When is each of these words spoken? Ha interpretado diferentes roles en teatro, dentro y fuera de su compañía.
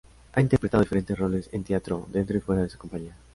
Ha 0.33 0.41
interpretado 0.41 0.81
diferentes 0.81 1.15
roles 1.15 1.47
en 1.53 1.63
teatro, 1.63 2.07
dentro 2.11 2.35
y 2.35 2.39
fuera 2.41 2.63
de 2.63 2.69
su 2.69 2.79
compañía. 2.79 3.13